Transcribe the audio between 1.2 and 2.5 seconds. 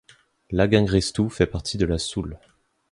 fait partie de la Soule.